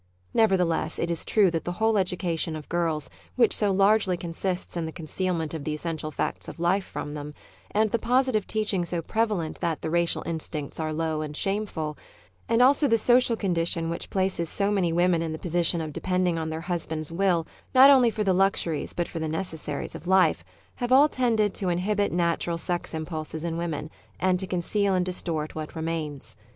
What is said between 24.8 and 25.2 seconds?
and